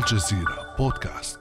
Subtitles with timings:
[0.00, 1.38] الجزيرة بودكاست.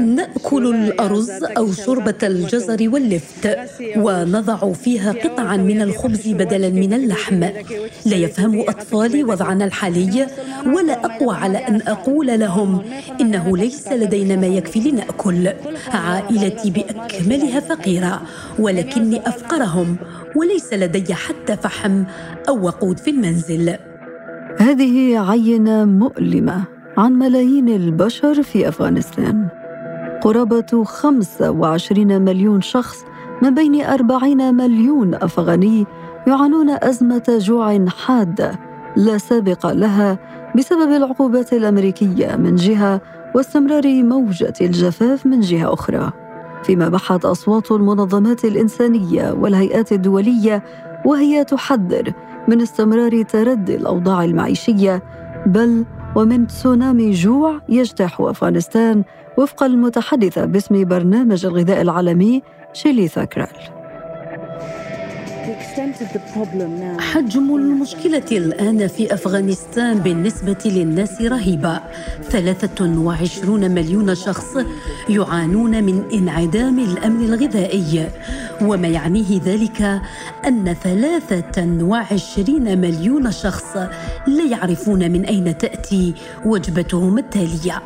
[0.00, 3.58] نأكل الأرز أو شوربة الجزر واللفت
[3.96, 7.40] ونضع فيها قطعا من الخبز بدلا من اللحم.
[8.06, 10.26] لا يفهم أطفالي وضعنا الحالي
[10.66, 12.82] ولا أقوى على أن أقول لهم
[13.20, 15.52] إنه ليس لدينا ما يكفي لنأكل.
[15.88, 18.22] عائلتي بأكملها فقيرة
[18.58, 19.96] ولكني أفقرهم
[20.36, 22.04] وليس لدي حتى فحم
[22.48, 23.89] أو وقود في المنزل.
[24.58, 26.64] هذه عينة مؤلمة
[26.98, 29.48] عن ملايين البشر في أفغانستان.
[30.22, 33.04] قرابة 25 مليون شخص
[33.42, 35.86] من بين 40 مليون أفغاني
[36.26, 38.58] يعانون أزمة جوع حادة
[38.96, 40.18] لا سابق لها
[40.56, 43.00] بسبب العقوبات الأمريكية من جهة
[43.34, 46.12] واستمرار موجة الجفاف من جهة أخرى.
[46.62, 50.62] فيما بحت أصوات المنظمات الإنسانية والهيئات الدولية
[51.04, 52.12] وهي تحذر
[52.48, 55.02] من استمرار تردي الأوضاع المعيشية
[55.46, 55.84] بل
[56.16, 59.04] ومن تسونامي جوع يجتاح أفغانستان
[59.38, 63.79] وفق المتحدثة باسم برنامج الغذاء العالمي شيلي ثاكرال
[67.00, 71.80] حجم المشكلة الآن في أفغانستان بالنسبة للناس رهيبة.
[72.22, 74.56] 23 مليون شخص
[75.08, 78.08] يعانون من انعدام الأمن الغذائي.
[78.62, 80.00] وما يعنيه ذلك
[80.46, 83.76] أن 23 مليون شخص
[84.26, 87.82] لا يعرفون من أين تأتي وجبتهم التالية.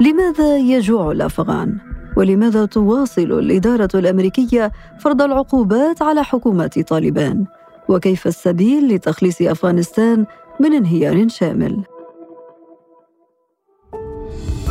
[0.00, 1.87] لماذا يجوع الأفغان؟
[2.18, 7.44] ولماذا تواصل الإدارة الأمريكية فرض العقوبات على حكومة طالبان؟
[7.88, 10.26] وكيف السبيل لتخليص أفغانستان
[10.60, 11.82] من انهيار شامل؟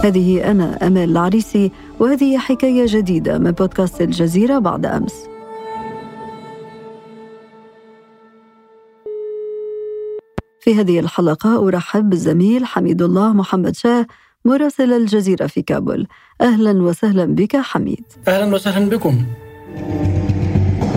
[0.04, 5.28] هذه أنا أمال العريسي وهذه حكاية جديدة من بودكاست الجزيرة بعد أمس
[10.62, 14.08] في هذه الحلقة أرحب بالزميل حميد الله محمد شاه
[14.48, 16.08] مراسل الجزيرة في كابول
[16.42, 18.04] أهلا وسهلا بك حميد.
[18.28, 19.26] أهلا وسهلا بكم.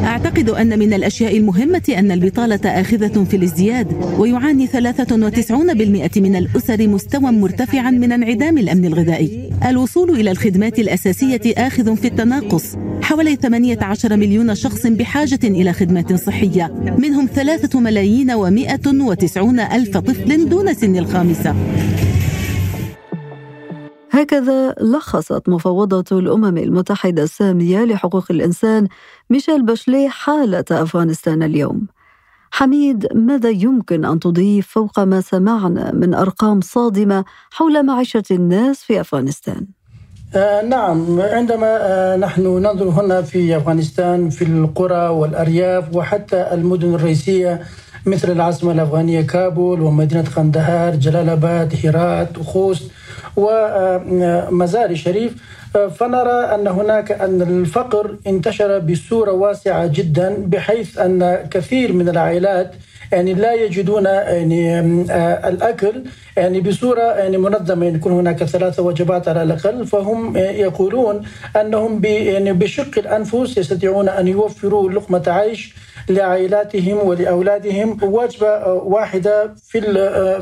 [0.05, 3.87] أعتقد أن من الأشياء المهمة أن البطالة آخذة في الازدياد
[4.19, 9.51] ويعاني 93% من الأسر مستوى مرتفعا من انعدام الأمن الغذائي.
[9.67, 16.95] الوصول إلى الخدمات الأساسية آخذ في التناقص حوالي 18 مليون شخص بحاجة إلى خدمات صحية
[16.99, 21.55] منهم 3 ملايين و190 ألف طفل دون سن الخامسة.
[24.11, 28.89] هكذا لخصت مفوضة الأمم المتحدة السامية لحقوق الإنسان
[29.31, 31.87] ميشيل باشلي حالة أفغانستان اليوم.
[32.53, 39.01] حميد ماذا يمكن أن تضيف فوق ما سمعنا من أرقام صادمة حول معيشة الناس في
[39.01, 39.67] أفغانستان؟
[40.35, 47.61] آه نعم عندما آه نحن ننظر هنا في أفغانستان في القرى والأرياف وحتى المدن الرئيسية
[48.07, 52.91] مثل العاصمة الأفغانية كابول ومدينة قندهار جلال آباد هيرات وخوست
[53.37, 55.33] ومزار شريف.
[55.71, 62.73] فنرى أن هناك أن الفقر انتشر بصورة واسعة جدا بحيث أن كثير من العائلات
[63.13, 64.81] يعني لا يجدون يعني
[65.49, 66.03] الأكل
[66.37, 67.85] يعني بصورة يعني منظمة.
[67.85, 71.23] يعني يكون هناك ثلاثة وجبات على الأقل فهم يقولون
[71.61, 75.75] أنهم يعني بشق الأنفس يستطيعون أن يوفروا لقمة عيش
[76.11, 79.81] لعائلاتهم ولأولادهم وجبة واحدة في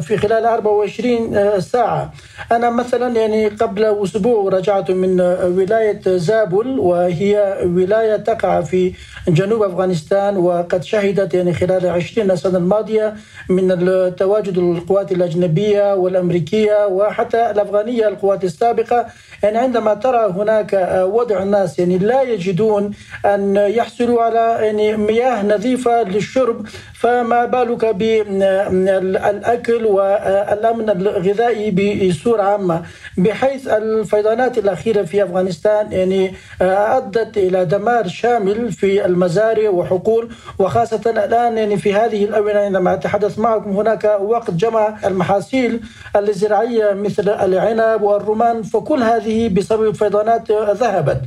[0.02, 2.12] في خلال 24 ساعة.
[2.52, 5.20] أنا مثلا يعني قبل أسبوع رجعت من
[5.56, 8.92] ولاية زابل وهي ولاية تقع في
[9.28, 13.14] جنوب أفغانستان وقد شهدت يعني خلال 20 سنة الماضيه
[13.48, 13.68] من
[14.16, 19.06] تواجد القوات الأجنبية والأمريكية وحتى الأفغانية القوات السابقة
[19.42, 22.90] يعني عندما ترى هناك وضع الناس يعني لا يجدون
[23.26, 32.82] أن يحصلوا على يعني مياه نظيفه للشرب فما بالك بالاكل والامن الغذائي بصورة عامة؟
[33.16, 41.58] بحيث الفيضانات الأخيرة في أفغانستان يعني أدت إلى دمار شامل في المزارع وحقول وخاصة الآن
[41.58, 45.80] يعني في هذه الأونة عندما أتحدث معكم هناك وقت جمع المحاصيل
[46.16, 51.20] الزراعية مثل العنب والرمان فكل هذه بسبب فيضانات ذهبت.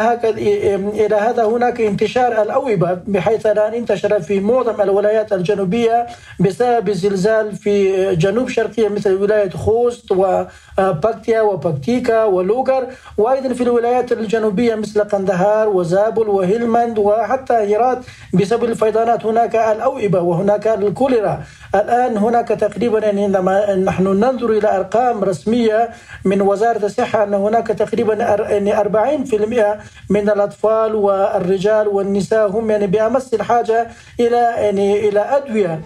[0.00, 6.06] هكذا إلى هذا هناك انتشار الاوبه بحيث الآن انتشر في معظم الولايات الجنوبية
[6.40, 12.86] بسبب الزلزال في جنوب شرقية مثل ولاية خوست وباكتيا وباكتيكا ولوغر
[13.18, 17.98] وأيضا في الولايات الجنوبية مثل قندهار وزابل وهلمند وحتى هيرات
[18.34, 19.26] بسبب الفيضانات.
[19.26, 21.42] هناك الاوبه وهناك الكوليرا.
[21.74, 25.88] الآن هناك تقريبا يعني عندما نحن ننظر إلى أرقام رسمية
[26.24, 29.78] من وزارة الصحة أن هناك تقريبا يعني 40%
[30.10, 33.88] من الأطفال والرجال والنساء هم يعني بامس الحاجة
[34.20, 35.80] إلى يعني إلى أدوية.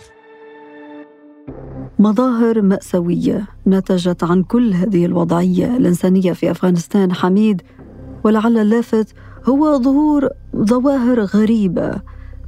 [1.98, 7.62] مظاهر مأساوية نتجت عن كل هذه الوضعية الإنسانية في أفغانستان حميد
[8.24, 9.14] ولعل اللافت
[9.44, 11.94] هو ظهور ظواهر غريبة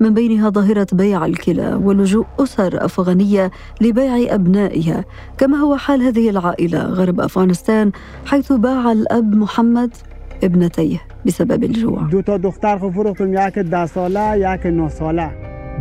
[0.00, 5.04] من بينها ظاهرة بيع الكلى ولجوء أسر أفغانية لبيع أبنائها
[5.38, 7.92] كما هو حال هذه العائلة غرب أفغانستان
[8.26, 9.96] حيث باع الأب محمد
[10.44, 11.11] ابنتيه.
[11.26, 12.02] بسبب الجوع.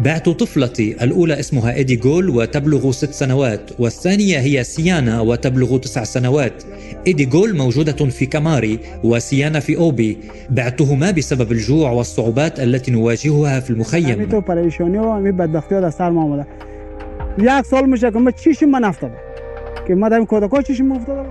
[0.03, 6.63] بعت طفلتي الأولى اسمها إيدي جول وتبلغ ست سنوات والثانية هي سيانا وتبلغ تسع سنوات.
[7.07, 10.17] إيدي جول موجودة في كماري وسيانا في أوبي.
[10.49, 14.19] بعتهما بسبب الجوع والصعوبات التي نواجهها في المخيم.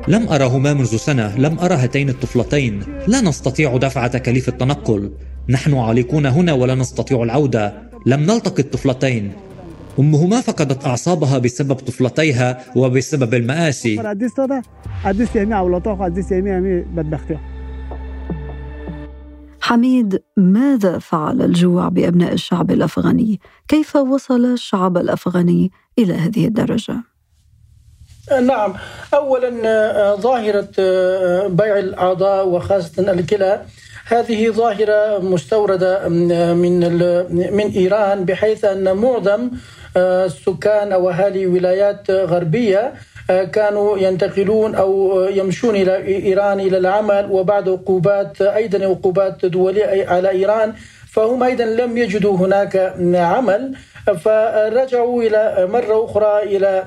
[0.09, 2.83] لم أرهما منذ سنة لم أرى هاتين الطفلتين.
[3.07, 5.11] لا نستطيع دفع تكاليف التنقل.
[5.49, 7.91] نحن عالقون هنا ولا نستطيع العودة.
[8.07, 9.33] لم نلتقي الطفلتين.
[9.99, 13.97] أمهما فقدت أعصابها بسبب طفلتيها وبسبب المآسي.
[19.61, 27.10] حميد ماذا فعل الجوع بأبناء الشعب الأفغاني؟ كيف وصل الشعب الأفغاني إلى هذه الدرجة؟
[28.39, 28.75] نعم.
[29.15, 29.51] اولا
[30.15, 30.69] ظاهرة
[31.49, 33.63] بيع الأعضاء وخاصة الكلى.
[34.07, 36.79] هذه ظاهرة مستوردة من
[37.53, 39.51] من إيران بحيث أن معظم
[39.97, 42.93] السكان أو أهالي ولايات غربية
[43.53, 50.75] كانوا ينتقلون أو يمشون إلى إيران إلى العمل وبعد عقوبات أيضا عقوبات دولية على إيران.
[51.13, 53.75] فهم أيضا لم يجدوا هناك عمل
[54.21, 56.85] فرجعوا إلى مرة أخرى إلى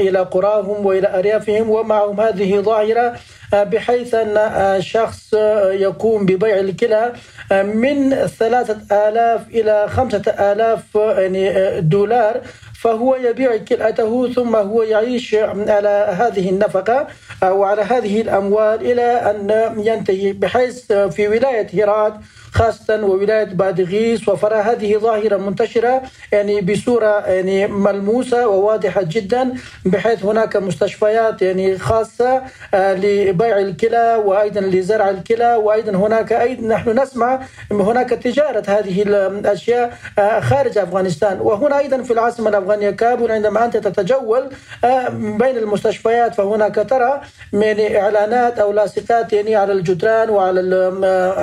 [0.00, 3.16] إلى قراهم وإلى أريافهم ومعهم هذه ظاهرة
[3.52, 5.34] بحيث أن شخص
[5.72, 7.12] يقوم ببيع الكلى
[7.52, 10.22] من ثلاثة آلاف إلى خمسة
[10.52, 12.40] آلاف يعني دولار.
[12.82, 17.06] فهو يبيع كلأته ثم هو يعيش على هذه النفقة
[17.42, 22.14] أو على هذه الأموال إلى أن ينتهي بحيث في ولاية هرات
[22.52, 26.02] خاصة وولاية بادغيس وفرا هذه ظاهرة منتشرة
[26.32, 32.42] يعني بصورة يعني ملموسة وواضحة جدا بحيث هناك مستشفيات يعني خاصة
[32.74, 37.40] آه، لبيع الكلى وأيضا لزرع الكلى وأيضا هناك أيضا نحن نسمع
[37.70, 41.40] هناك تجارة هذه الأشياء آه، خارج أفغانستان.
[41.40, 44.50] وهنا أيضا في العاصمة الأفغانية كابول عندما أنت تتجول
[44.84, 47.20] آه، بين المستشفيات فهناك ترى
[47.52, 50.60] من إعلانات أو لاصقات يعني على الجدران وعلى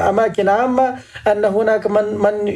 [0.09, 0.95] أماكن عامة
[1.27, 2.47] أن هناك من من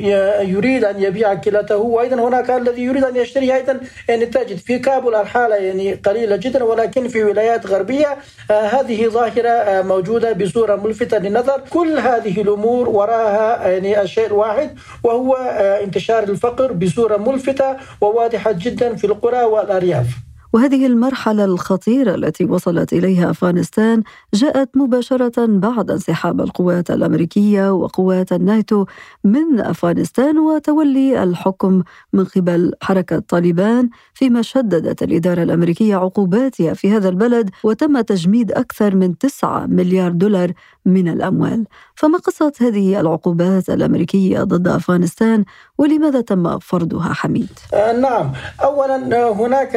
[0.50, 3.80] يريد أن يبيع كلته وأيضا هناك الذي يريد أن يشتري أيضا
[4.10, 8.18] يعني تجد في كابول الحالة يعني قليلة جدا ولكن في ولايات غربية
[8.52, 11.62] آه هذه ظاهرة آه موجودة بصورة ملفتة للنظر.
[11.70, 14.78] كل هذه الأمور وراها يعني الشيء الواحد.
[15.04, 20.08] وهو آه انتشار الفقر بصورة ملفتة وواضحة جدا في القرى والأرياف.
[20.54, 24.04] وهذه المرحلة الخطيرة التي وصلت إليها أفغانستان
[24.34, 28.86] جاءت مباشرة بعد انسحاب القوات الأمريكية وقوات الناتو
[29.24, 31.84] من أفغانستان وتولي الحكم
[32.14, 38.96] من قبل حركة طالبان فيما شددت الإدارة الأمريكية عقوباتها في هذا البلد وتم تجميد أكثر
[38.96, 40.52] من 9 مليار دولار
[40.86, 41.66] من الأموال
[41.96, 45.46] فما قصة هذه العقوبات الأمريكية ضد أفغانستان
[45.78, 48.32] ولماذا تم فرضها حميد؟ آه نعم
[48.64, 49.76] أولا هناك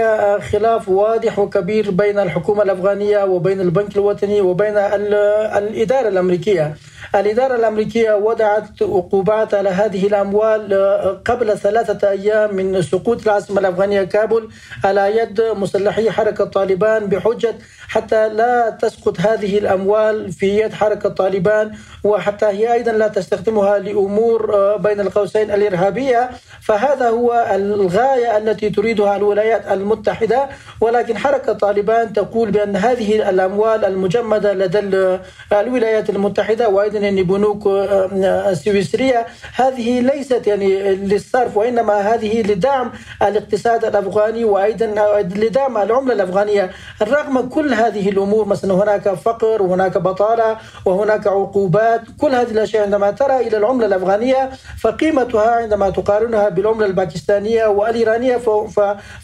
[0.67, 6.75] خلاف واضح وكبير بين الحكومة الأفغانية وبين البنك الوطني وبين الإدارة الأمريكية.
[7.15, 14.03] الإدارة الأمريكية وضعت عقوبات على هذه الأموال آه، قبل ثلاثة أيام من سقوط العاصمة الأفغانية
[14.03, 14.51] كابول
[14.85, 17.55] على يد مسلحي حركة طالبان بحجة
[17.89, 21.73] حتى لا تسقط هذه الأموال في يد حركة طالبان
[22.05, 26.31] وحتى هي أيضا لا تستخدمها لأمور آه، بين القوسين الإرهابية.
[26.63, 30.49] فهذا هو الغاية التي تريدها الولايات المتحدة.
[30.81, 34.79] ولكن حركة طالبان تقول بأن هذه الأموال المجمدة لدى
[35.53, 43.85] الولايات المتحدة وأيضا يعني بنوك آه، سويسرية هذه ليست يعني للصرف وإنما هذه لدعم الاقتصاد
[43.85, 44.87] الأفغاني وأيضا
[45.21, 46.71] لدعم العملة الأفغانية.
[47.03, 53.11] رغم كل هذه الأمور مثلا هناك فقر وهناك بطالة وهناك عقوبات كل هذه الأشياء عندما
[53.11, 54.51] ترى إلى العملة الأفغانية
[54.81, 58.37] فقيمتها عندما تقارنها بالعملة الباكستانية والإيرانية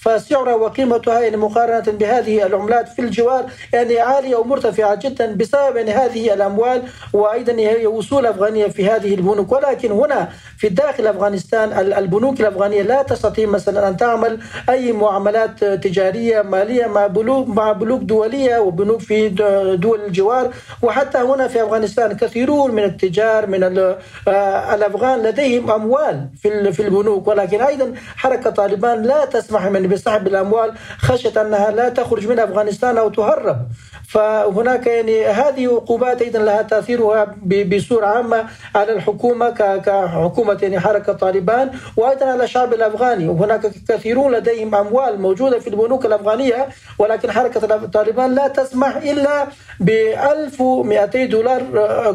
[0.00, 6.34] فسعرها وقيمتها يعني مقارنة بهذه العملات في الجوار يعني عالية ومرتفعة جدا بسبب يعني هذه
[6.34, 9.52] الأموال وأيضا هي وصول أفغانية في هذه البنوك.
[9.52, 10.28] ولكن هنا
[10.58, 14.38] في داخل أفغانستان البنوك الأفغانية لا تستطيع مثلا أن تعمل
[14.68, 19.28] أي معاملات تجارية مالية مع بنوك مع بنوك دولية وبنوك في
[19.76, 20.50] دول الجوار.
[20.82, 23.62] وحتى هنا في أفغانستان كثيرون من التجار من
[24.28, 26.28] آه، الأفغان لديهم أموال
[26.72, 27.28] في البنوك.
[27.28, 32.98] ولكن أيضا حركة طالبان لا تسمح من بسحب الأموال خشية أنها لا تخرج من أفغانستان
[32.98, 33.56] أو تهرب.
[34.08, 38.44] فهناك يعني هذه عقوبات أيضا لها تأثيرها بصورة عامة
[38.74, 43.28] على الحكومة كحكومة يعني حركة طالبان وأيضا على الشعب الأفغاني.
[43.28, 46.68] وهناك كثيرون لديهم أموال موجودة في البنوك الأفغانية
[46.98, 49.46] ولكن حركة طالبان لا تسمح إلا
[49.80, 51.62] ب 1200 دولار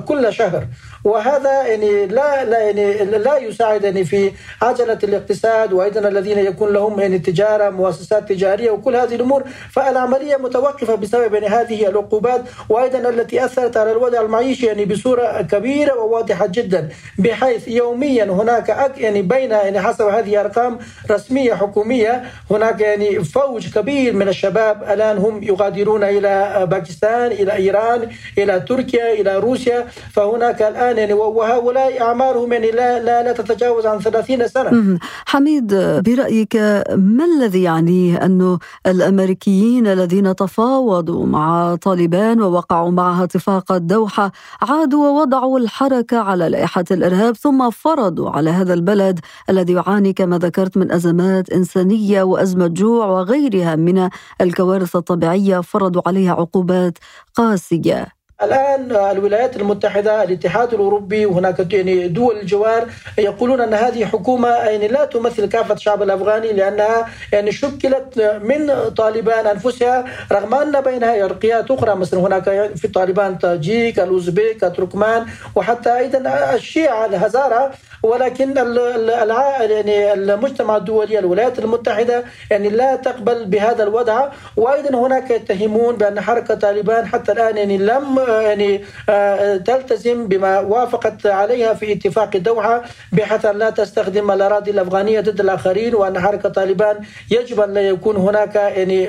[0.07, 0.67] كل شهر.
[1.07, 6.99] وهذا يعني لا لا يعني لا يساعد يعني في عجلة الاقتصاد وأيضا الذين يكون لهم
[6.99, 9.43] يعني تجارة مؤسسات تجارية وكل هذه الأمور.
[9.71, 15.95] فالعملية متوقفة بسبب يعني هذه العقوبات وأيضا التي أثرت على الوضع المعيشي يعني بصورة كبيرة
[15.95, 20.79] وواضحة جدا بحيث يوميا هناك يعني بين يعني حسب هذه ارقام
[21.11, 28.09] رسمية حكومية هناك يعني فوج كبير من الشباب الآن هم يغادرون إلى باكستان إلى إيران
[28.37, 29.87] إلى تركيا إلى روسيا.
[30.13, 34.99] فهناك الآن يعني وهؤلاء أعمارهم يعني لا, لا, لا تتجاوز عن 30 سنة.
[35.25, 35.75] حميد
[36.05, 36.55] برأيك
[36.95, 45.59] ما الذي يعنيه أن الأمريكيين الذين تفاوضوا مع طالبان ووقعوا معها اتفاق الدوحة عادوا ووضعوا
[45.59, 51.49] الحركة على لائحة الإرهاب ثم فرضوا على هذا البلد الذي يعاني كما ذكرت من أزمات
[51.49, 54.09] إنسانية وأزمة جوع وغيرها من
[54.41, 56.97] الكوارث الطبيعية فرضوا عليها عقوبات
[57.35, 58.16] قاسية.
[58.43, 65.05] الآن الولايات المتحدة الاتحاد الأوروبي وهناك يعني دول الجوار يقولون أن هذه حكومة يعني لا
[65.05, 71.95] تمثل كافة الشعب الأفغاني لأنها يعني شكلت من طالبان أنفسها رغم أن بينها عرقيات أخرى
[71.95, 75.25] مثلا هناك في طالبان تاجيك الأوزبيك التركمان
[75.55, 77.71] وحتى أيضا الشيعة الهزارة.
[78.03, 78.53] ولكن
[79.69, 84.29] يعني المجتمع الدولي الولايات المتحدة يعني لا تقبل بهذا الوضع.
[84.57, 91.25] وأيضا هناك يتهمون بأن حركة طالبان حتى الآن يعني لم يعني آه، تلتزم بما وافقت
[91.25, 96.97] عليها في اتفاق الدوحه بحيث لا تستخدم الأراضي الأفغانية ضد الآخرين وأن حركة طالبان
[97.31, 99.07] يجب أن لا يكون هناك يعني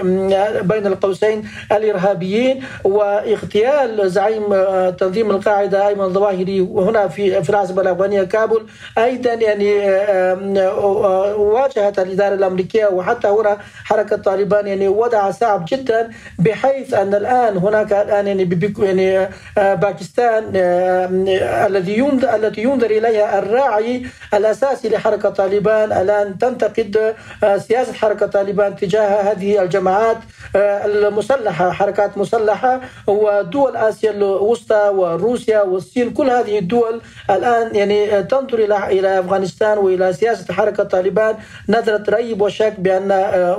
[0.62, 2.64] بين القوسين الإرهابيين.
[2.84, 8.66] واغتيال زعيم آه، تنظيم القاعدة أيمن الظواهري وهنا في في العاصمه الافغانيه كابول
[8.98, 16.94] أيضا يعني آه، واجهت الإدارة الأمريكية وحتى هنا حركة طالبان يعني وضع صعب جدا بحيث
[16.94, 18.44] أن الآن هناك الآن يعني
[18.80, 22.00] يعني آه، باكستان آه، الذي
[22.34, 25.92] التي ينظر إليها الراعي الأساسي لحركة طالبان.
[25.92, 30.16] الآن تنتقد آه، سياسة حركة طالبان تجاه هذه الجماعات
[30.56, 36.10] المسلحة حركات مسلحة ودول آسيا الوسطى وروسيا والصين.
[36.10, 41.36] كل هذه الدول الآن يعني تنظر إلى إلى أفغانستان وإلى سياسة حركة طالبان
[41.68, 43.12] نظره ريب وشك بأن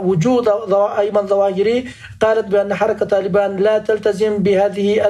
[0.04, 1.86] وجود أيمن ظواهري
[2.22, 5.02] قالت بأن حركة طالبان لا تلتزم بهذه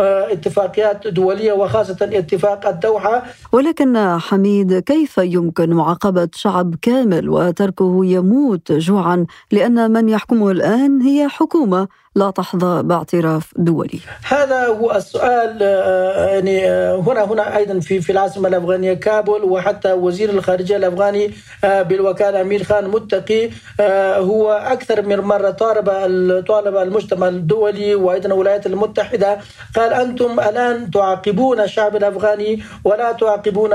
[0.00, 3.22] اتفاقيات دولية وخاصة اتفاق الدوحة.
[3.52, 11.28] ولكن حميد كيف يمكن معاقبة شعب كامل وتركه يموت جوعا؟ لأن من يحكمه الآن هي
[11.28, 14.00] حكومة لا تحظى باعتراف دولي.
[14.28, 19.92] هذا هو السؤال آه، يعني آه، هنا هنا أيضا في في العاصمة الأفغانية كابول وحتى
[19.92, 21.30] وزير الخارجية الأفغاني
[21.64, 23.50] آه، بالوكالة أمير خان متقي
[24.16, 25.86] هو أكثر من مرة طالب
[26.48, 29.38] طالب المجتمع الدولي وأيضا الولايات المتحدة
[29.76, 33.70] قال أنتم الآن تعاقبون الشعب الأفغاني ولا تعاقبون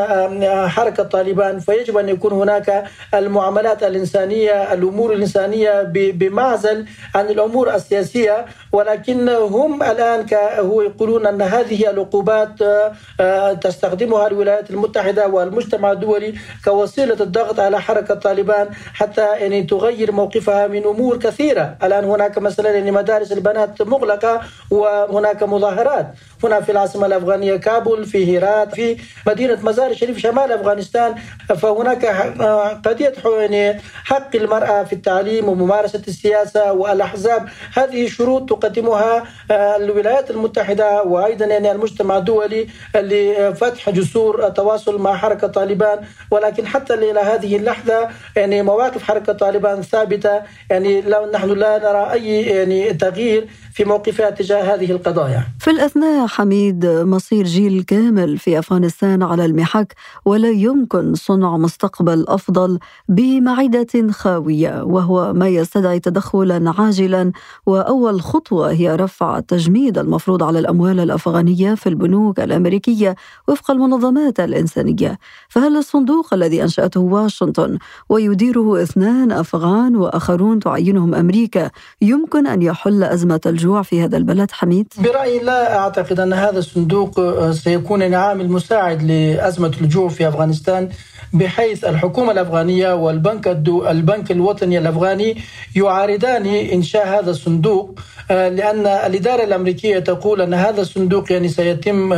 [0.68, 8.46] حركة طالبان فيجب أن يكون هناك المعاملات الإنسانية الأمور الإنسانية بمعزل عن الأمور السياسية الدولية
[8.72, 10.26] ولكن هم الآن
[10.60, 12.62] هو يقولون أن هذه العقوبات
[13.20, 16.34] آه، تستخدمها الولايات المتحدة والمجتمع الدولي
[16.66, 21.78] كوسيلة الضغط على حركة طالبان حتى يعني تغير موقفها من أمور كثيرة.
[21.84, 24.42] الآن هناك مثلا يعني مدارس البنات مغلقة
[24.72, 26.08] وهناك مظاهرات.
[26.44, 31.16] هنا في العاصمة الأفغانية كابول في هيرات في مدينة مزار الشريف شمال أفغانستان.
[31.58, 37.50] فهناك آه، قضية يعني حق المرأة في التعليم وممارسة السياسة والأحزاب.
[37.74, 45.48] هذه شروط تقدمها آه، الولايات المتحدة وأيضا يعني المجتمع الدولي لفتح جسور التواصل مع حركة
[45.48, 46.00] طالبان.
[46.32, 50.42] ولكن حتى إلى هذه اللحظة يعني مواقف حركة طالبان ثابتة.
[50.70, 55.44] يعني لو نحن لا نرى أي يعني تغيير في موقفها تجاه هذه القضايا.
[55.60, 59.94] في الأثناء حميد مصير جيل كامل في أفغانستان على المحك
[60.26, 62.80] ولا يمكن صنع مستقبل أفضل
[63.10, 67.32] بمعدة خاوية وهو ما يستدعي تدخلا عاجلا
[67.66, 73.16] وأول خطوة هي رفع التجميد المفروض على الأموال الأفغانية في البنوك الأمريكية
[73.48, 75.20] وفق المنظمات الإنسانية.
[75.50, 77.78] فهل الصندوق الذي أنشأته واشنطن
[78.10, 81.70] ويديره اثنان أفغان وآخرون تعينهم أمريكا
[82.02, 87.20] يمكن أن يحل أزمة الجوع في هذا البلد حميد؟ برأيي لا أعتقد أن هذا الصندوق
[87.20, 90.90] آه، سيكون عامل مساعد لأزمة الجوع في أفغانستان
[91.34, 95.38] بحيث الحكومة الأفغانية والبنك الدو البنك الوطني الأفغاني
[95.76, 98.00] يعارضان إنشاء هذا الصندوق
[98.32, 102.14] آه، لأن الإدارة الأمريكية تقول أن هذا الصندوق يعني سيتم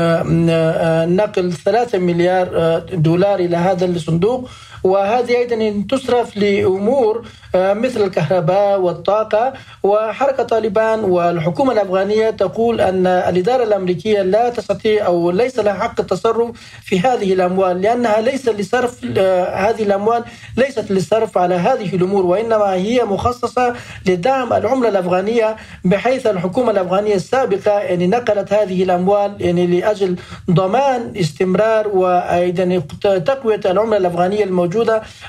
[1.16, 4.50] نقل 3 مليار دولار إلى هذا الصندوق
[4.84, 9.54] وهذه أيضا تصرف لأمور آه، مثل الكهرباء والطاقة
[9.84, 16.52] وحركة طالبان والحكومة الأفغانية تقول أن الإدارة الأمريكية لا تستطيع أو ليس لها حق التصرف
[16.84, 20.24] في هذه الأموال لأنها ليس لصرف آه، هذه الأموال
[20.58, 23.74] ليست للصرف على هذه الأمور وإنما هي مخصصة
[24.06, 25.56] لدعم العملة الأفغانية
[25.86, 30.16] بحيث الحكومة الأفغانية السابقة يعني نقلت هذه الأموال يعني لأجل
[30.52, 34.67] ضمان استمرار وأيضا تقوية العملة الأفغانية الموجودة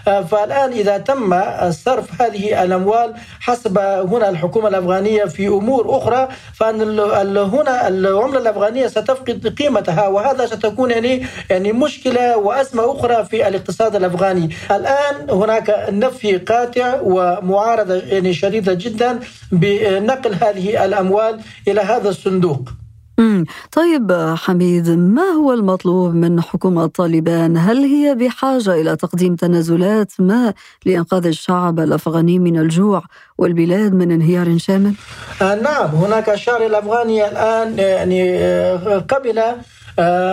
[0.08, 1.40] آه، فالآن إذا تم
[1.70, 7.00] صرف هذه الأموال حسب هنا الحكومة الأفغانية في أمور أخرى فأن
[7.38, 14.50] هنا العملة الأفغانية ستفقد قيمتها وهذا ستكون يعني يعني مشكلة وأزمة أخرى في الاقتصاد الأفغاني.
[14.70, 19.20] الآن هناك نفي قاطع ومعارضة يعني شديدة جدا
[19.52, 22.87] بنقل هذه الأموال إلى هذا الصندوق.
[23.72, 30.54] طيب حميد ما هو المطلوب من حكومة طالبان؟ هل هي بحاجة إلى تقديم تنازلات ما
[30.86, 33.02] لإنقاذ الشعب الأفغاني من الجوع
[33.38, 34.94] والبلاد من انهيار شامل؟
[35.42, 39.42] آه نعم هناك الشعب الأفغاني الآن يعني آه، قبل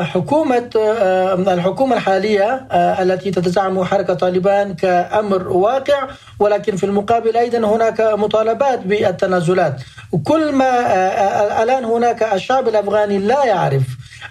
[0.04, 6.08] حكومة آه، الحكومة الحالية التي تتزعم حركة طالبان كأمر واقع
[6.40, 9.82] ولكن في المقابل أيضا هناك مطالبات بالتنازلات.
[10.12, 13.84] وكل ما الآن هناك الشعب الأفغاني لا يعرف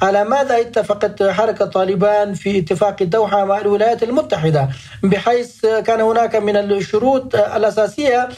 [0.03, 4.69] على ماذا اتفقت حركة طالبان في اتفاق الدوحة مع الولايات المتحدة
[5.03, 8.29] بحيث كان هناك من الشروط الأساسية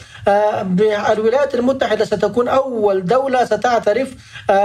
[1.11, 4.13] الولايات المتحدة ستكون أول دولة ستعترف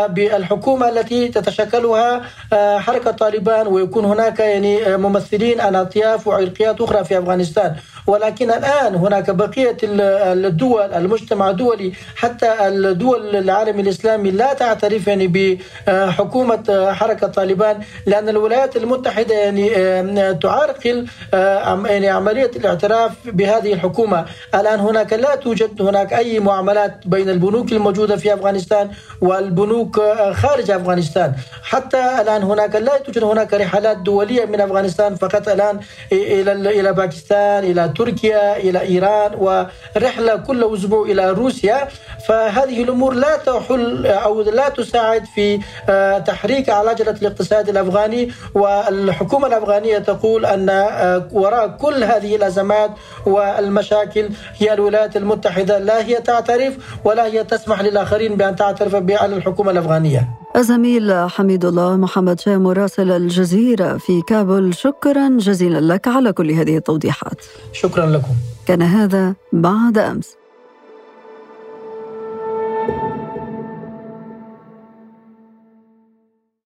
[0.09, 2.22] بالحكومة التي تتشكلها
[2.55, 7.77] حركة طالبان ويكون هناك يعني ممثلين عن أطياف وعرقيات أخرى في أفغانستان.
[8.07, 16.93] ولكن الآن هناك بقية الدول المجتمع الدولي حتى الدول العالم الإسلامي لا تعترف يعني بحكومة
[16.93, 24.25] حركة طالبان لأن الولايات المتحدة يعني آه، تعرقل آه، يعني عملية الاعتراف بهذه الحكومة.
[24.55, 30.71] الآن هناك لا توجد هناك أي معاملات بين البنوك الموجودة في أفغانستان والبنوك آه، خارج
[30.71, 31.33] أفغانستان.
[31.63, 35.81] حتى الآن هناك لا توجد هناك رحلات دولية من أفغانستان فقط الآن
[36.13, 41.89] إلى إلى باكستان إلى تركيا إلى إيران ورحلة كل أسبوع إلى روسيا.
[42.29, 48.33] فهذه الأمور لا تحل أو لا تساعد في آه، تحريك عجلة الاقتصاد الأفغاني.
[48.55, 52.91] والحكومة الأفغانية تقول أن آه، وراء كل هذه الأزمات
[53.27, 59.71] والمشاكل هي الولايات المتحدة لا هي تعترف ولا هي تسمح للآخرين بأن تعترف على الحكومة
[59.71, 60.42] الأفغانية.
[60.57, 66.77] الزميل حميد الله محمد شاه مراسل الجزيرة في كابول شكرا جزيلا لك على كل هذه
[66.77, 67.45] التوضيحات.
[67.73, 68.35] شكرا لكم.
[68.67, 70.42] كان هذا بعد أمس.